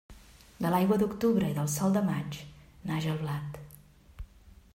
[0.65, 2.39] De l'aigua d'octubre i del sol de maig
[2.93, 3.63] naix el blat.